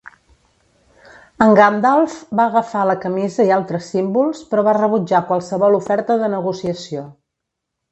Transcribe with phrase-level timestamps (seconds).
[1.45, 6.35] En Gandalf va agafar la camisa i altres símbols però va rebutjar qualsevol oferta de
[6.39, 7.07] negociació.